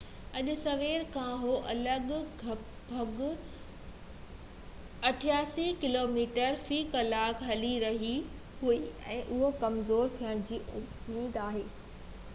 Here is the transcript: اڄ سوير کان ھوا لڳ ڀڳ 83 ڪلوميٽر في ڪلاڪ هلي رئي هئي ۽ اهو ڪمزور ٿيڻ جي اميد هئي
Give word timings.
اڄ 0.39 0.47
سوير 0.59 1.01
کان 1.15 1.33
ھوا 1.41 1.73
لڳ 1.79 2.07
ڀڳ 3.17 3.19
83 5.09 5.65
ڪلوميٽر 5.83 6.57
في 6.69 6.79
ڪلاڪ 6.95 7.43
هلي 7.51 7.71
رئي 7.85 8.13
هئي 8.63 8.79
۽ 8.79 9.11
اهو 9.19 9.51
ڪمزور 9.65 10.09
ٿيڻ 10.17 10.41
جي 10.51 10.59
اميد 10.81 11.39
هئي 11.49 11.63